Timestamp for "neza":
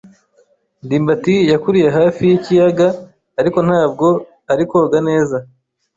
5.07-5.37